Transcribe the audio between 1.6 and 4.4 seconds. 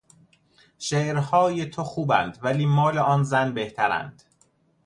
تو خوباند ولی مال آن زن بهترند.